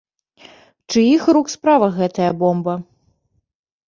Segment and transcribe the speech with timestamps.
[0.93, 2.73] Чыіх рук справа гэтая бомба?